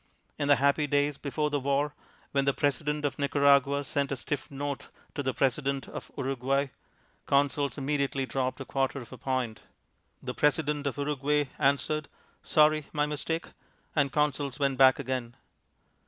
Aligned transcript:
In 0.39 0.47
the 0.47 0.55
happy 0.55 0.87
days 0.87 1.19
before 1.19 1.51
the 1.51 1.59
war, 1.59 1.93
when 2.31 2.45
the 2.45 2.55
President 2.55 3.05
of 3.05 3.19
Nicaragua 3.19 3.83
sent 3.83 4.11
a 4.11 4.15
stiff 4.15 4.49
note 4.49 4.87
to 5.13 5.21
the 5.21 5.31
President 5.31 5.87
of 5.87 6.11
Uruguay, 6.17 6.69
Consols 7.27 7.77
immediately 7.77 8.25
dropped 8.25 8.59
a 8.59 8.65
quarter 8.65 8.97
of 8.99 9.13
a 9.13 9.17
point. 9.19 9.61
The 10.23 10.33
President 10.33 10.87
of 10.87 10.97
Uruguay 10.97 11.49
answered, 11.59 12.07
"Sorry, 12.41 12.87
my 12.91 13.05
mistake," 13.05 13.49
and 13.95 14.11
Consols 14.11 14.57
went 14.57 14.79
back 14.79 14.97
again. 14.97 15.35